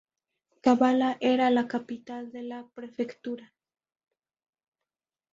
Kavala 0.63 1.09
era 1.19 1.51
la 1.51 1.67
capital 1.73 2.31
de 2.31 2.41
la 2.41 2.67
prefectura. 2.73 3.53